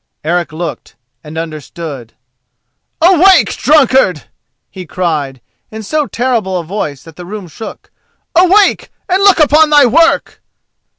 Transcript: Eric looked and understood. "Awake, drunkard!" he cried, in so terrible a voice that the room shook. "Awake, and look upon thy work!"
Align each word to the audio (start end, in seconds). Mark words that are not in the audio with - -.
Eric 0.23 0.51
looked 0.51 0.95
and 1.23 1.37
understood. 1.37 2.13
"Awake, 3.03 3.55
drunkard!" 3.55 4.23
he 4.71 4.87
cried, 4.87 5.41
in 5.69 5.83
so 5.83 6.07
terrible 6.07 6.57
a 6.57 6.63
voice 6.63 7.03
that 7.03 7.17
the 7.17 7.23
room 7.27 7.47
shook. 7.47 7.91
"Awake, 8.35 8.89
and 9.07 9.21
look 9.21 9.39
upon 9.39 9.69
thy 9.69 9.85
work!" 9.85 10.41